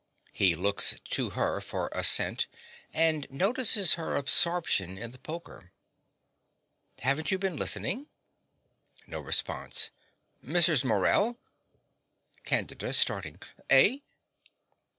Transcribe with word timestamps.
(He 0.33 0.55
looks 0.55 0.99
to 1.11 1.29
her 1.37 1.61
for 1.61 1.89
assent, 1.91 2.47
and 2.91 3.27
notices 3.29 3.93
her 3.93 4.15
absorption 4.15 4.97
in 4.97 5.11
the 5.11 5.19
poker.) 5.19 5.73
Haven't 7.01 7.29
you 7.29 7.37
been 7.37 7.55
listening? 7.55 8.07
(No 9.05 9.19
response.) 9.19 9.91
Mrs. 10.43 10.83
Morell! 10.83 11.37
CANDIDA 12.45 12.95
(starting). 12.95 13.41
Eh? 13.69 13.99